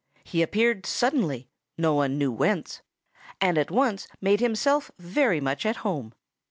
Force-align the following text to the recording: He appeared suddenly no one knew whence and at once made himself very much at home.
He 0.23 0.41
appeared 0.41 0.87
suddenly 0.87 1.47
no 1.77 1.93
one 1.93 2.17
knew 2.17 2.31
whence 2.31 2.81
and 3.39 3.55
at 3.55 3.69
once 3.69 4.07
made 4.19 4.39
himself 4.39 4.89
very 4.97 5.39
much 5.39 5.63
at 5.63 5.75
home. 5.85 6.15